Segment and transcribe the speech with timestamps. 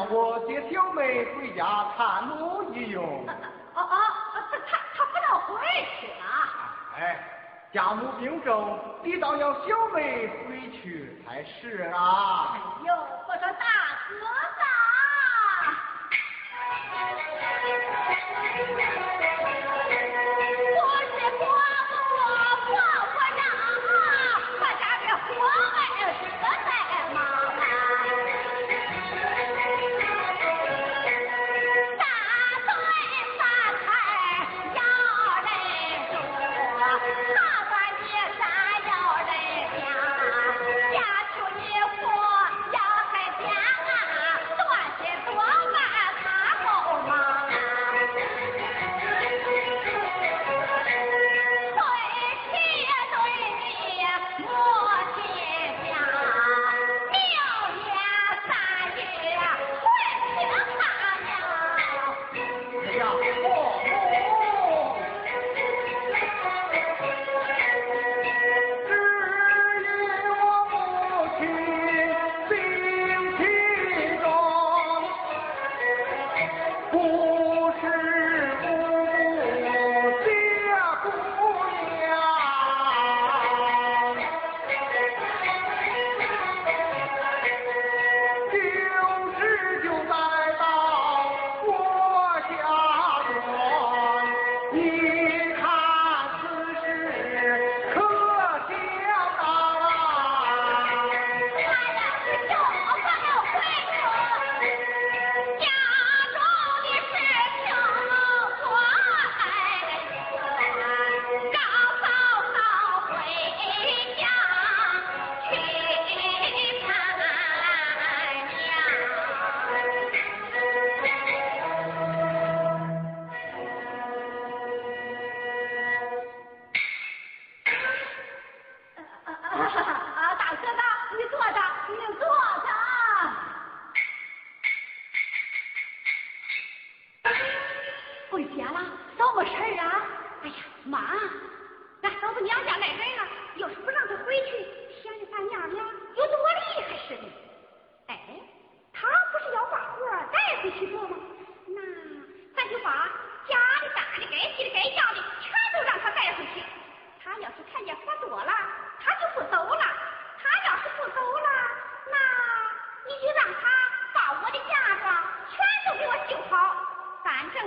[0.00, 3.04] 让我接小妹回家探路一用。
[3.76, 3.96] 哦哦，
[4.50, 5.60] 他他他不能回
[6.00, 6.24] 去了！
[6.98, 7.20] 哎，
[7.70, 12.49] 家母病重，理当要小妹回去才是啊。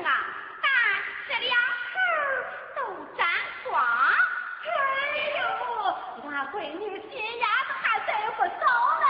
[0.01, 0.25] 啊，
[0.62, 0.65] 咱
[1.27, 1.53] 这两
[1.91, 1.95] 口
[2.75, 2.79] 都
[3.17, 3.27] 沾
[3.63, 3.73] 光。
[4.65, 4.67] 哎
[5.38, 5.41] 呦，
[6.29, 8.62] 俺闺女金丫头还真不少
[9.01, 9.06] 嘞。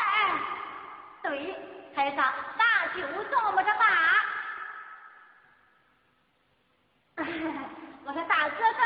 [1.21, 1.55] 对，
[1.95, 2.17] 孩子，
[2.57, 2.61] 那
[2.95, 2.97] 就
[3.29, 3.85] 这么着吧。
[8.05, 8.83] 我说大哥哥，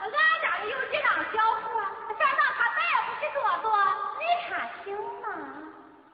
[0.00, 1.62] 俺家里有几张小伙，
[2.18, 3.64] 想让他带回去坐坐，
[4.18, 4.50] 你看
[4.84, 5.24] 行吗？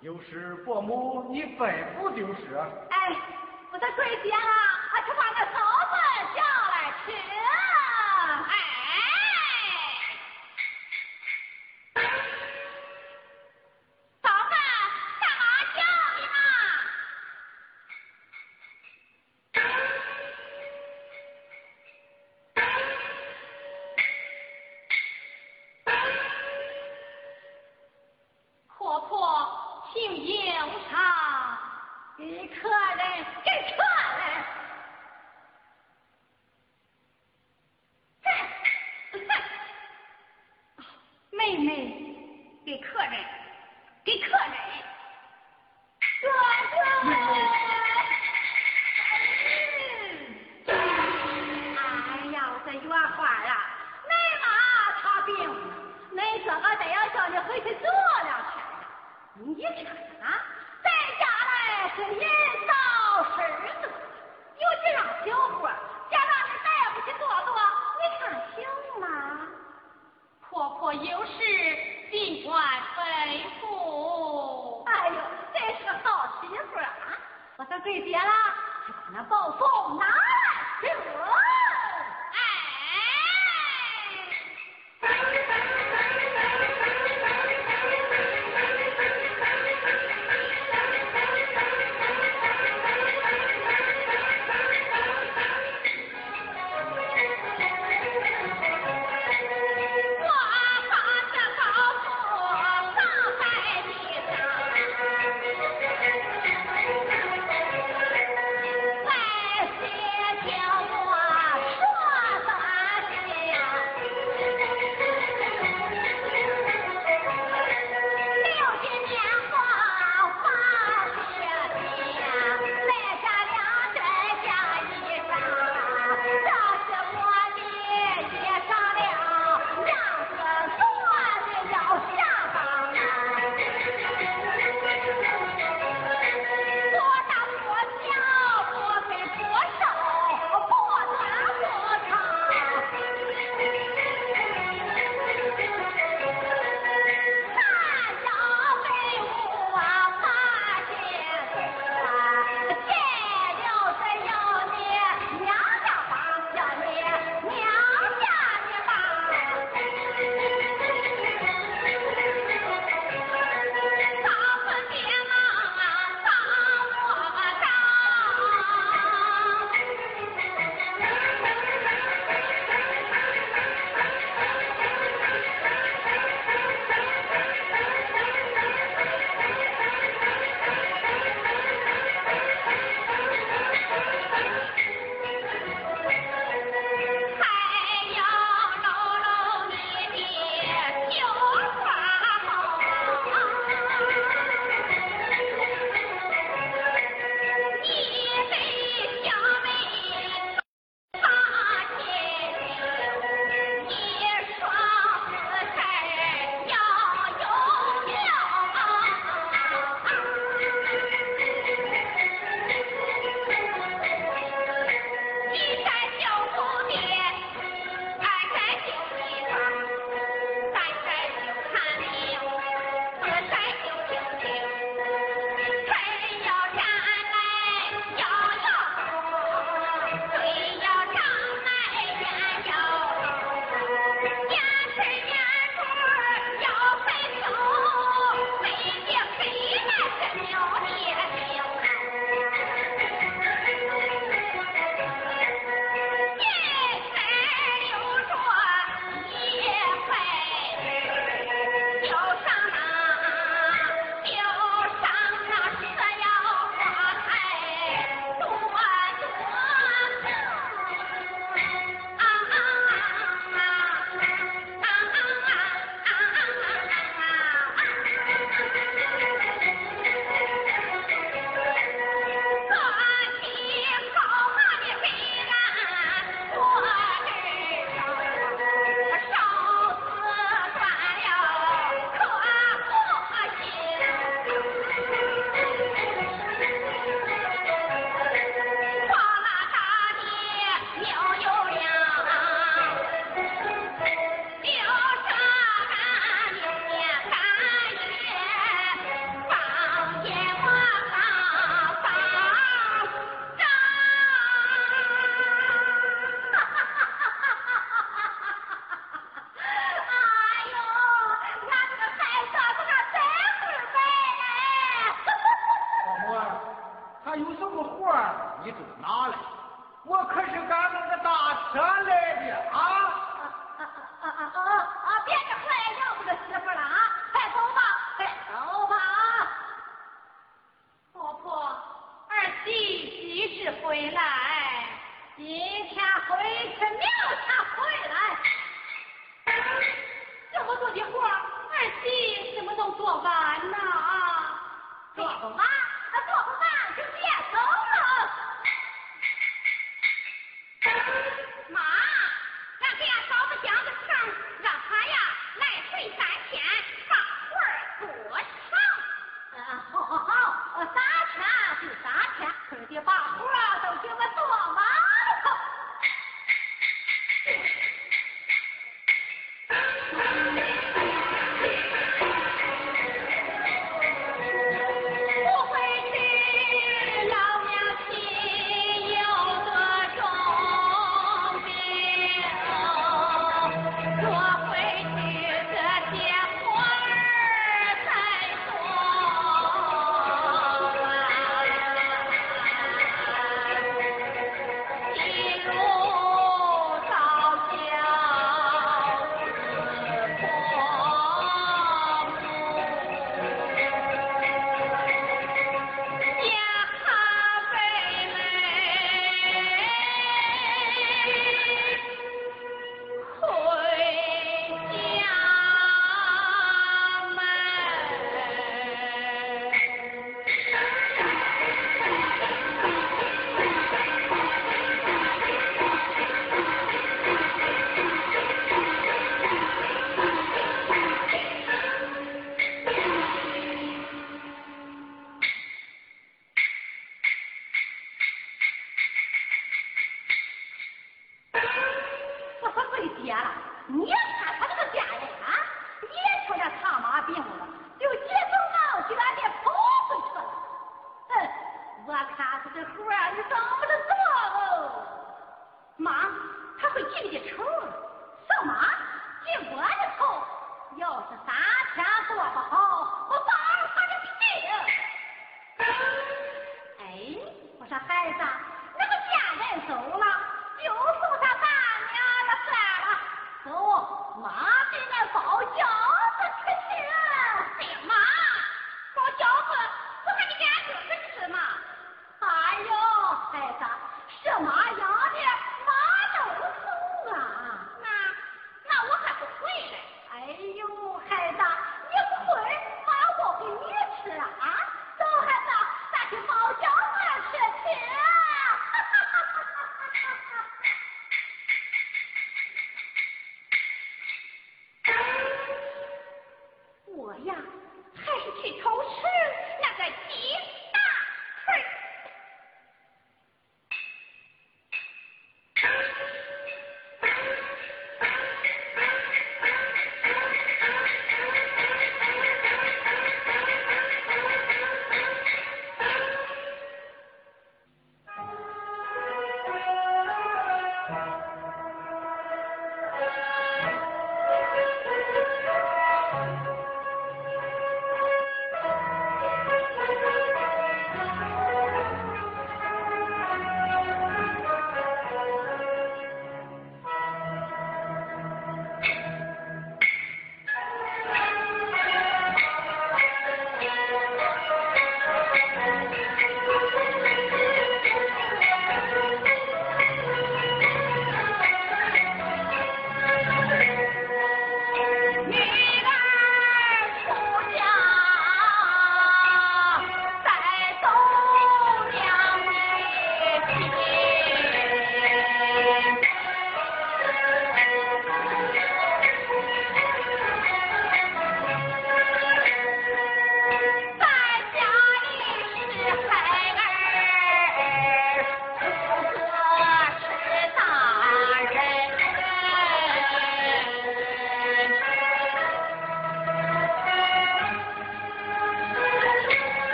[0.00, 1.60] 有时伯母，你吩
[1.94, 2.56] 咐就是。
[2.90, 3.14] 哎，
[3.70, 4.79] 我的闺女啊。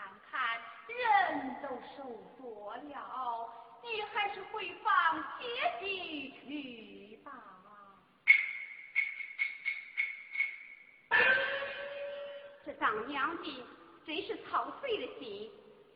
[0.00, 2.02] 看看人都受
[2.38, 4.88] 多了，你还是回房
[5.38, 5.42] 歇
[5.78, 7.30] 息去吧。
[12.64, 13.64] 这当娘的
[14.06, 15.52] 真是操碎了心，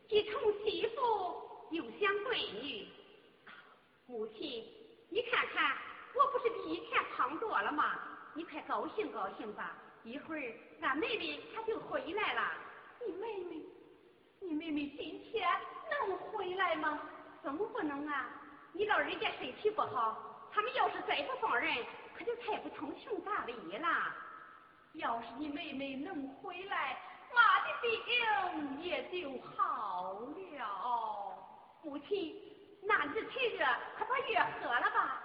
[0.07, 2.87] 既宠媳妇又想闺女。
[4.05, 4.63] 母亲，
[5.09, 5.77] 你看看，
[6.13, 7.99] 我不是比以前胖多了吗？
[8.35, 12.51] 你快高兴高兴吧，一会儿俺妹妹她就回来了。
[13.07, 13.61] 你妹妹，
[14.47, 15.49] 你妹妹今天
[15.89, 16.99] 能回来吗？
[17.41, 18.27] 怎么不能啊？
[18.73, 21.73] 你老人家身体不好，他们要是再不放人，
[22.15, 23.87] 可就太不通情达理了。
[24.93, 26.97] 要是你妹妹能回来，
[27.33, 31.37] 妈的病也就好了。
[31.81, 32.35] 母亲，
[32.83, 33.65] 男子趁热，
[33.97, 35.23] 快把药喝了吧。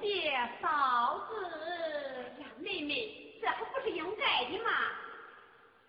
[0.00, 1.32] 爹，嫂子，
[2.40, 4.70] 呀妹妹，这还不是应该的吗？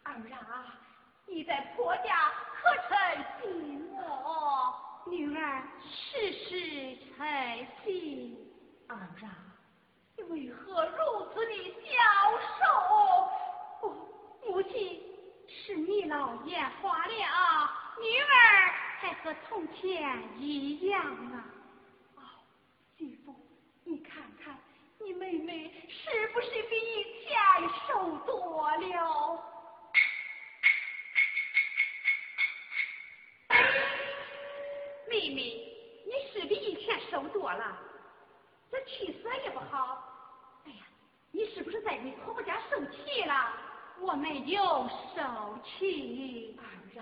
[0.03, 0.73] 儿啊，
[1.27, 2.97] 你在婆家可称
[3.41, 3.43] 寂
[3.93, 4.73] 寞？
[5.09, 7.27] 女儿事事称
[7.83, 8.37] 心。
[8.87, 9.23] 儿啊，
[10.17, 11.51] 你为何如此的
[11.83, 11.93] 消
[12.57, 13.87] 瘦？
[13.87, 14.07] 哦，
[14.45, 15.01] 母亲，
[15.47, 17.69] 是你老眼花了，
[18.01, 18.27] 女儿
[18.99, 21.45] 还和从前一样啊。
[22.15, 22.21] 哦，
[22.97, 23.35] 媳妇。
[23.89, 24.55] 你看看
[24.99, 27.35] 你妹妹是不是比以前
[27.87, 29.43] 瘦多了？
[35.07, 35.41] 妹妹
[36.05, 37.79] 你是比以前瘦多了
[38.69, 40.03] 这气色也不好。
[40.67, 40.83] 哎呀
[41.31, 43.53] 你是不是在你婆婆家生气了？
[44.01, 47.01] 我没有生气儿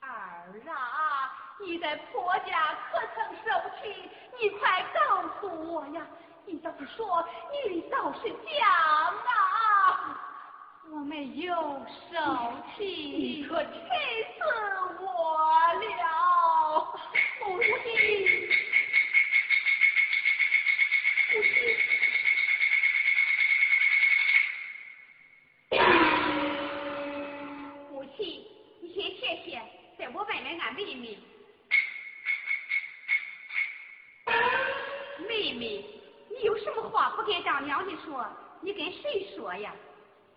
[0.00, 1.45] 儿啊。
[1.58, 3.48] 你在婆家可曾受
[3.80, 4.10] 气？
[4.38, 6.06] 你快告诉我呀！
[6.44, 7.26] 你倒是说，
[7.64, 10.20] 你倒是讲啊！
[10.90, 11.54] 我没有
[12.12, 12.14] 受
[12.76, 13.70] 气，你可气
[14.38, 14.44] 死
[15.00, 15.38] 我
[15.72, 16.92] 了！
[17.40, 17.66] 母亲，
[21.32, 21.54] 母亲，
[27.90, 28.18] 母亲，
[28.82, 29.50] 你先歇歇，
[29.98, 31.18] 在我问问俺妹妹。
[35.56, 35.84] 妹妹，
[36.30, 38.26] 你有什么话不跟丈娘的说？
[38.60, 39.74] 你跟谁说呀？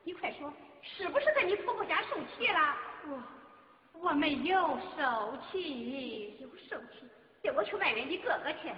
[0.04, 0.52] 你快说，
[0.82, 2.76] 是不是在你婆婆家受气了？
[3.08, 7.08] 我我没有受气，有受气，
[7.44, 8.72] 带我去问问你哥哥去。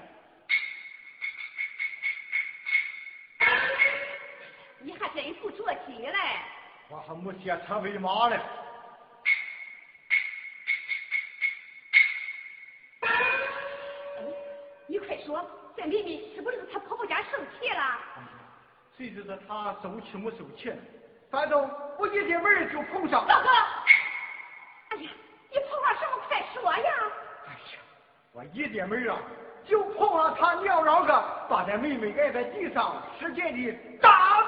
[4.79, 6.17] 你还真不着急嘞？
[6.89, 8.39] 我还没写成为马嘞。
[15.31, 15.45] 说，
[15.77, 17.81] 这妹妹是不是她婆婆家受气了？
[18.97, 20.73] 谁知道她受气没受气？
[21.29, 23.25] 反正我一进门就碰上。
[23.25, 23.49] 老哥，
[24.89, 25.09] 哎呀，
[25.49, 26.21] 你碰上什么？
[26.27, 26.93] 快说呀！
[27.47, 27.79] 哎呀，
[28.33, 29.17] 我一进门啊，
[29.65, 33.71] 就碰上他娘老个把咱妹妹挨在地上使劲的
[34.01, 34.41] 打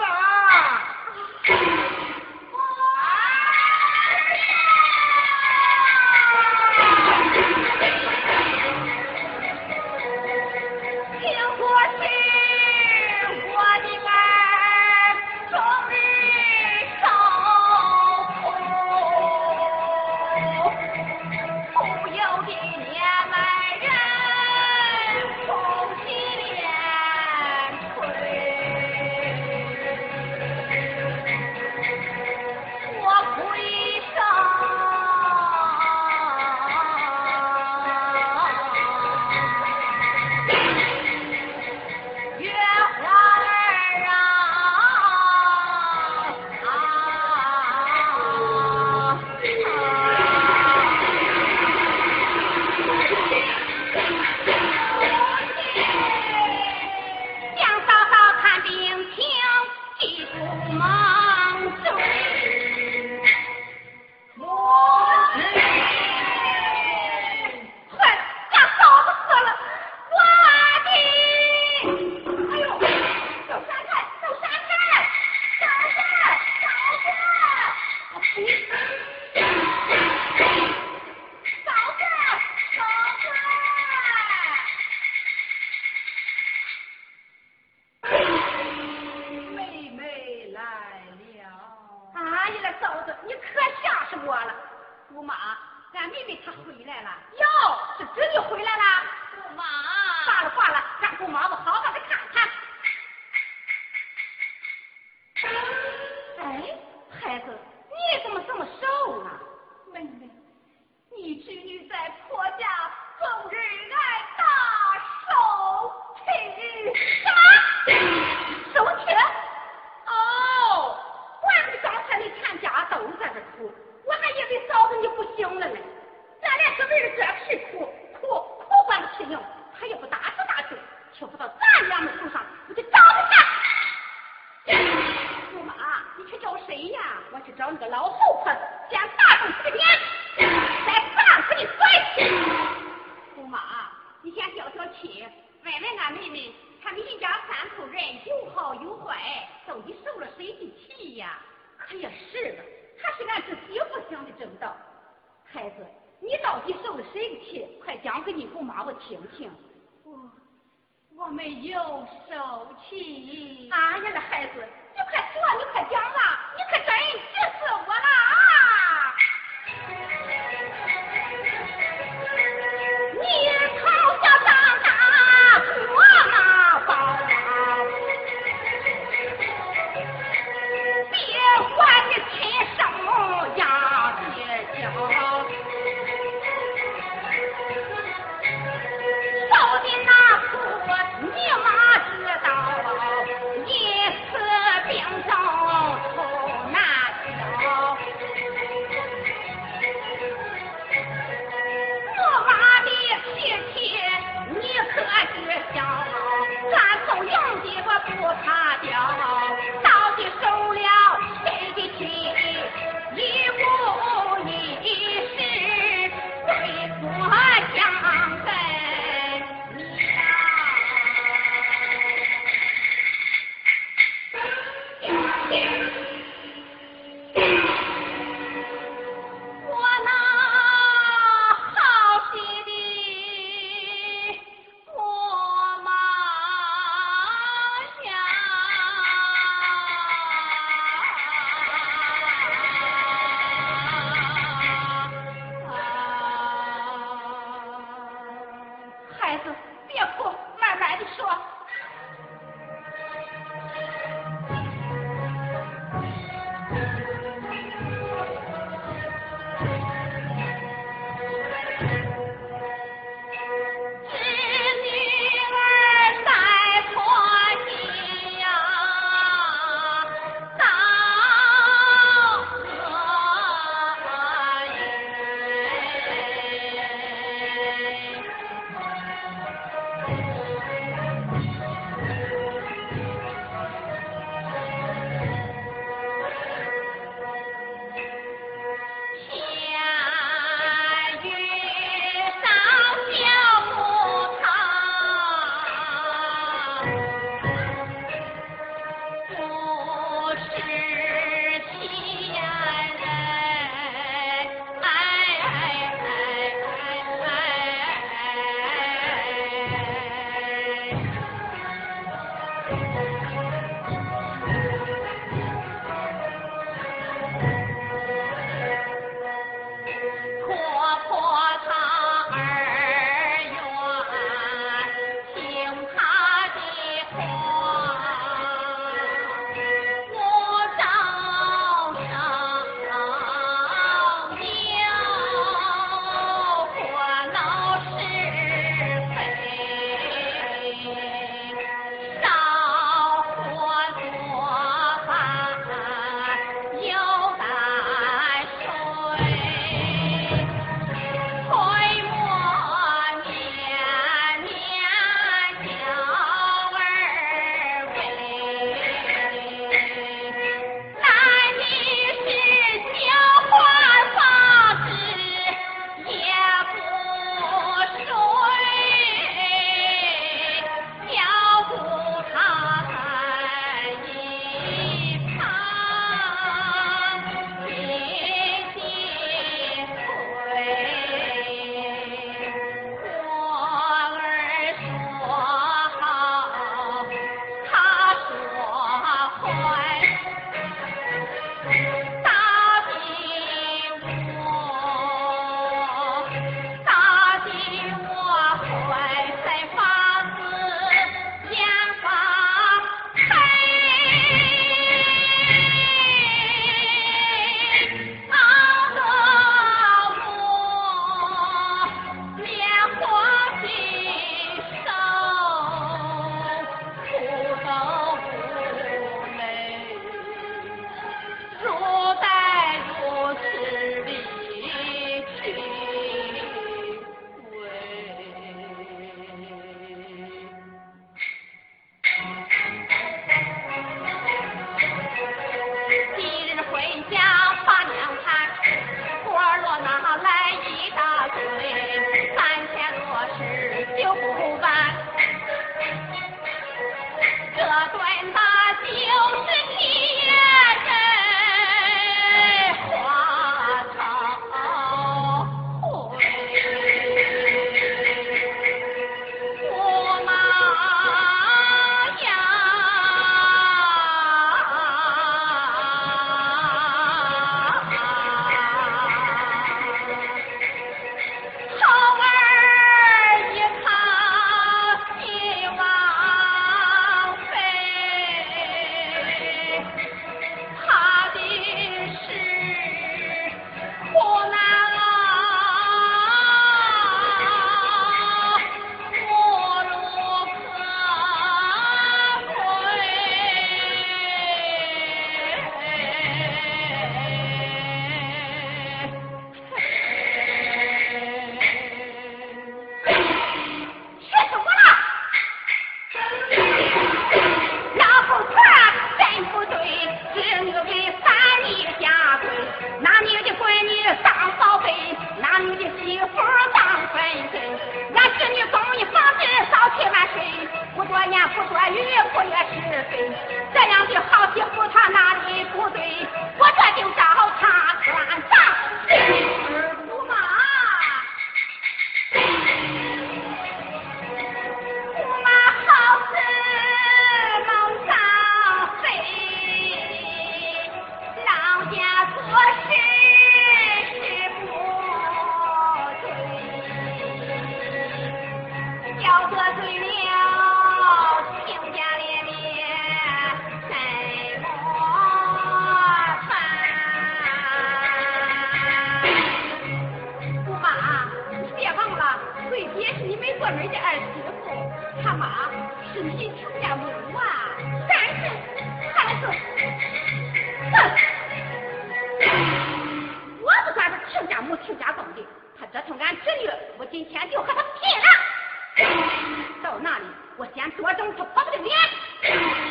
[581.24, 581.90] 用他婆婆的脸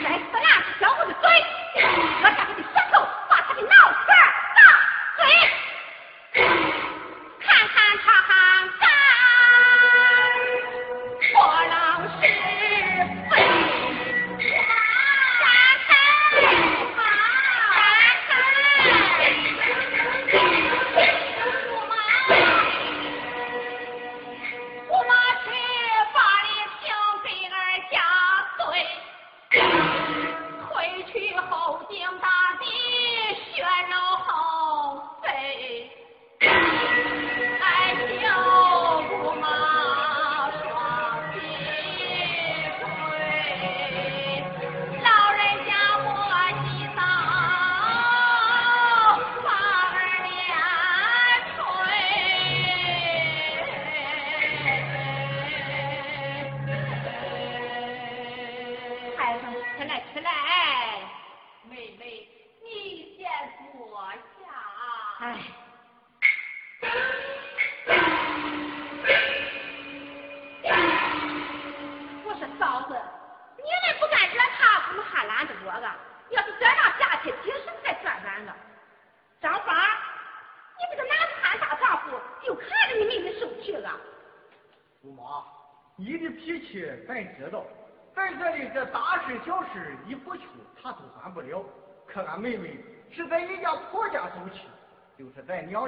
[0.04, 0.48] 来撕那
[0.80, 1.28] 小伙子嘴
[2.22, 4.21] 割下他的舌头把他的脑壳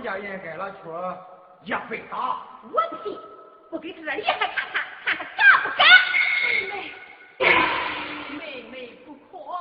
[0.05, 0.77] 家人该了去，
[1.63, 2.43] 也会打。
[2.71, 3.19] 我不信，
[3.71, 5.87] 我给他这厉害看看，看他敢不敢。
[6.45, 6.93] 妹妹，
[8.37, 9.57] 妹妹不可，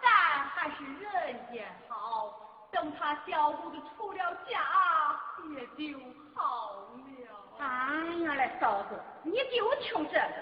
[0.00, 0.08] 咱
[0.54, 0.82] 还是
[1.26, 2.40] 人家好。
[2.72, 4.58] 等他小姑子出了家，
[5.50, 5.98] 也就
[6.34, 6.88] 好了。
[7.58, 7.66] 哎
[8.24, 10.34] 呀嘞，嫂子，你就听这个，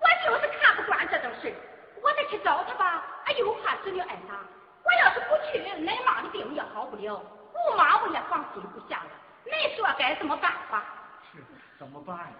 [0.00, 1.54] 我就是看不惯这种事
[2.02, 4.34] 我得去找他吧，哎又怕侄女挨打。
[4.82, 7.22] 我要是不去，恁妈的病也好不了。
[7.66, 9.10] 姑妈我也放心不下了，
[9.44, 10.84] 你说该怎么办吧？
[11.32, 11.44] 是
[11.78, 12.34] 怎么办呀？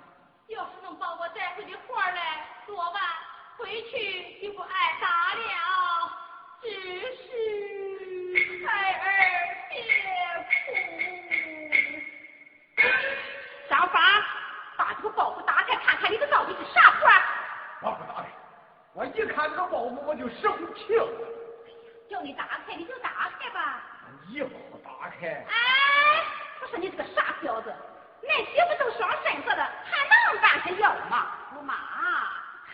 [0.48, 2.94] 要是能把我带回的活来做完，
[3.58, 4.68] 回去就不挨
[5.00, 5.42] 打了。
[6.62, 9.04] 只是孩儿
[9.68, 9.74] 别
[10.48, 10.54] 哭。
[13.68, 14.00] 张芳，
[14.76, 17.08] 把这个包袱打开看看，里头到底是啥货？
[17.82, 18.28] 包袱打开，
[18.94, 21.08] 我一看这个包袱我就生气了。
[22.08, 23.82] 叫你打开你就打开吧。
[24.28, 24.50] 衣服
[25.00, 25.26] 打开。
[25.28, 26.24] 哎，
[26.60, 27.74] 我说你这个傻小子，
[28.22, 31.26] 恁媳妇都双身子了，还能办成要吗？
[31.56, 31.74] 我妈，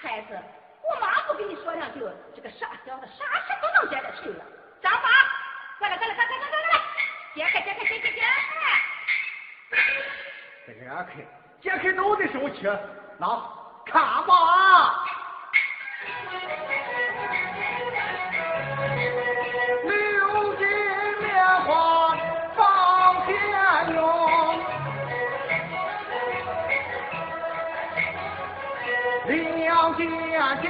[0.01, 0.39] 孩子，
[0.83, 2.01] 我妈不跟你说两句，
[2.35, 4.45] 这个傻小子啥事都能摘得去了。
[4.81, 5.11] 张芳，
[5.79, 6.81] 过来，过来，过来，过来，过来，
[7.35, 8.23] 解开，解开，解开，解开。
[10.67, 11.07] 解开，
[11.61, 12.63] 解开都得生气，
[13.19, 13.27] 那
[13.87, 15.05] 看吧。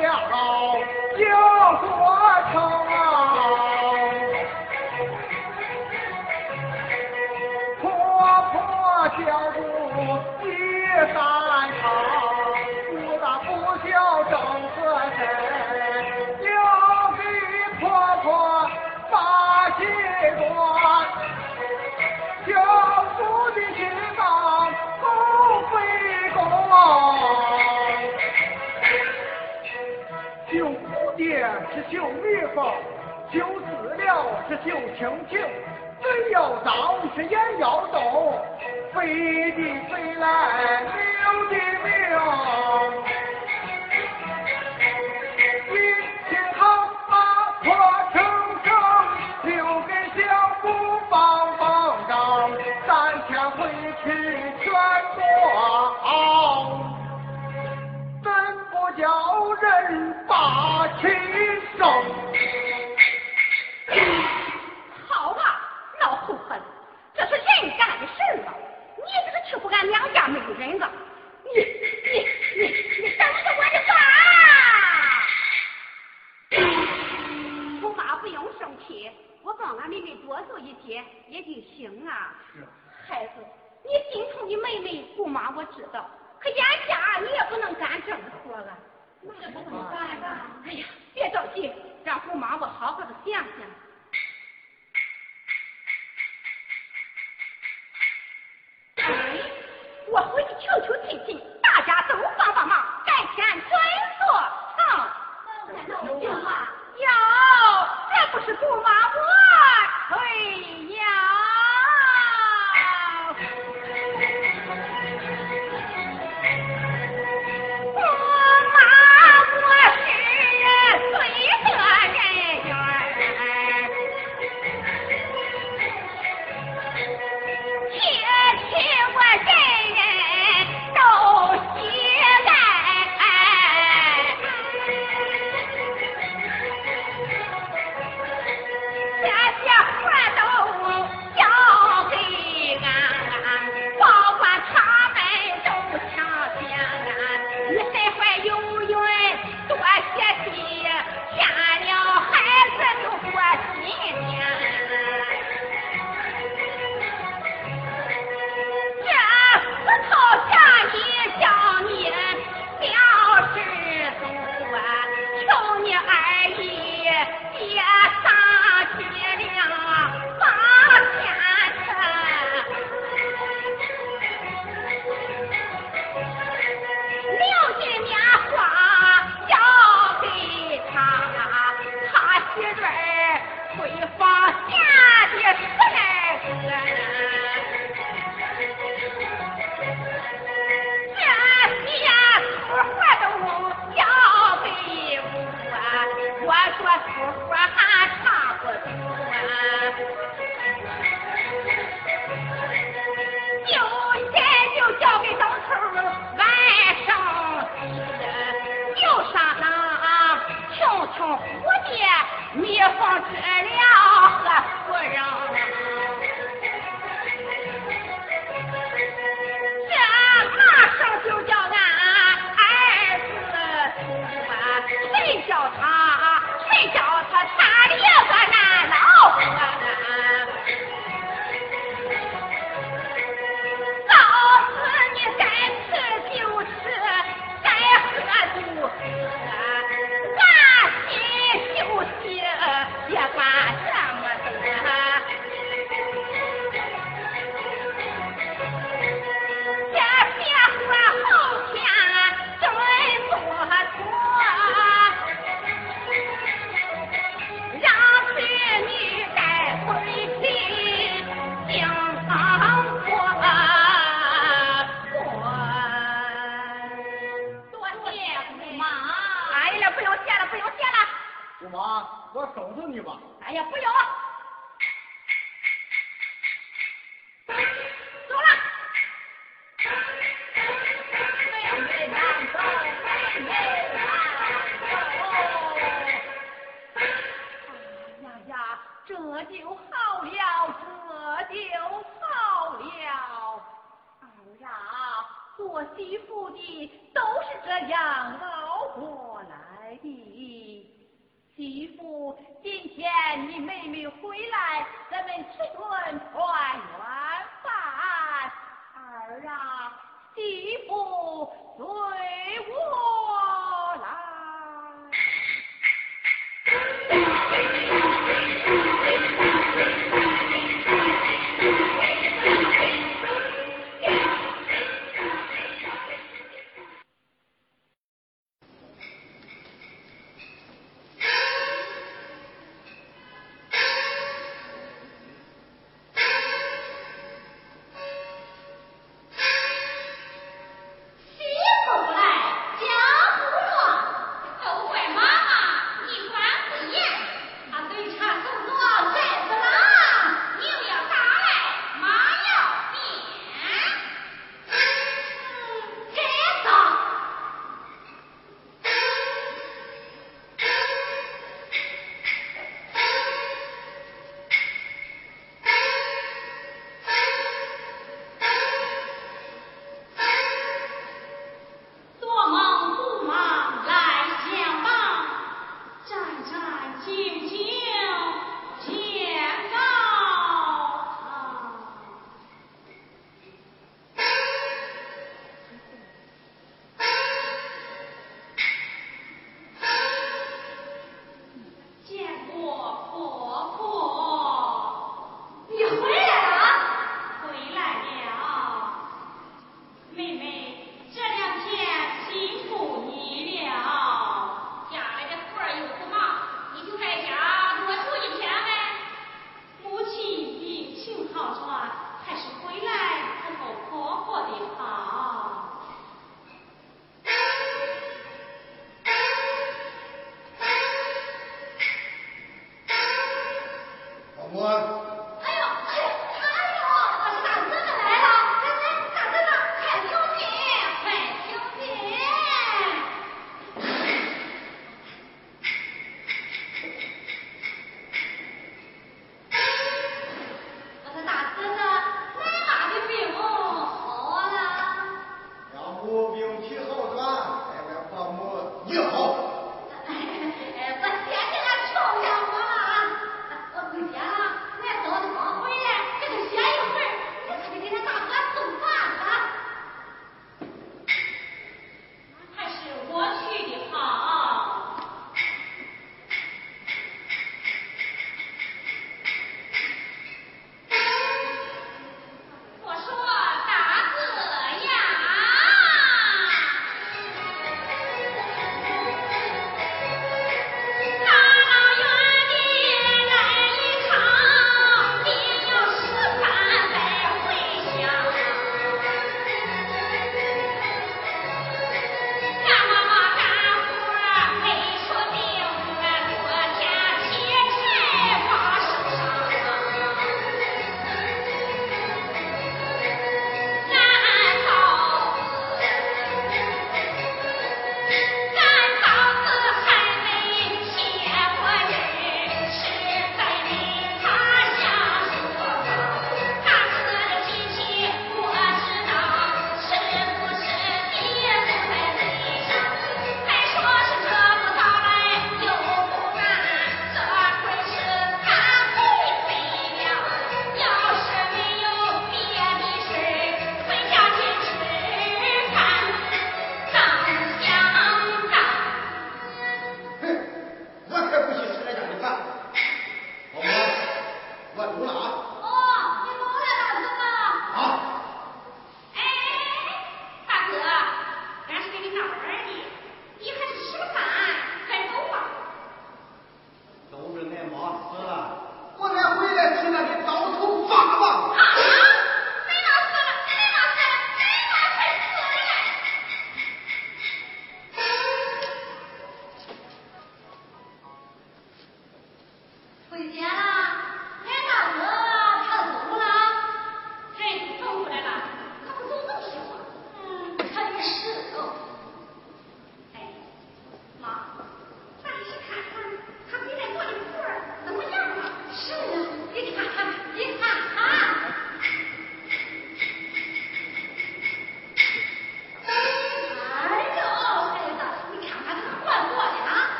[0.00, 0.78] 家好
[1.14, 1.24] 就
[1.80, 2.27] 说
[32.48, 32.72] 绣蜜蜂，
[33.32, 35.38] 绣资料是绣亲情，
[36.00, 36.72] 嘴要张
[37.14, 38.40] 是眼要动，
[38.94, 41.54] 飞的飞来，命的
[42.08, 43.17] 溜。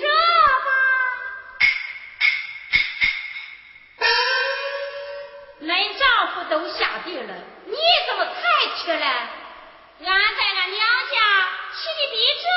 [0.00, 0.06] 热
[0.64, 0.68] 吧！
[5.60, 6.02] 恁丈
[6.32, 7.34] 夫都下地了，
[7.66, 7.76] 你
[8.08, 8.40] 怎么才
[8.76, 9.28] 起来？
[10.00, 10.80] 俺在俺娘
[11.12, 11.16] 家
[11.74, 12.48] 起的比这。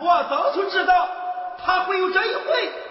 [0.00, 1.08] 我早就知道
[1.64, 2.85] 他会有这一回。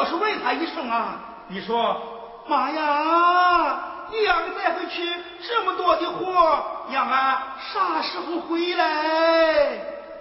[0.00, 1.20] 倒是问他一声啊！
[1.48, 5.14] 你说，妈呀，你两个带回去
[5.46, 8.86] 这么多的货，让俺啥时候回来？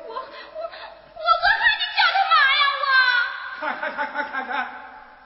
[0.06, 1.32] 我我我我
[1.62, 2.62] 喊你叫他妈呀！
[3.62, 4.68] 我看看看看看看，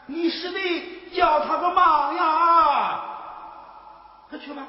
[0.05, 3.01] 你是得叫他个妈呀！
[4.30, 4.67] 快去吧！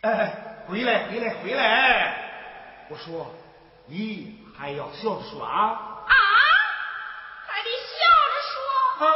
[0.00, 0.32] 哎，
[0.66, 2.86] 回来回来回来！
[2.88, 3.30] 我说，
[3.90, 4.39] 咦？
[4.60, 5.56] 哎呦笑着说啊？
[6.06, 6.14] 啊？
[7.48, 7.96] 还得笑
[8.30, 8.56] 着说。
[9.06, 9.08] 啊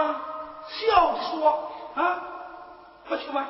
[0.68, 1.72] 笑着说。
[1.94, 1.98] 啊
[3.06, 3.46] 快去吧。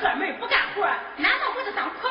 [0.00, 0.80] 哥们儿不干活，
[1.16, 2.09] 难道不是当婆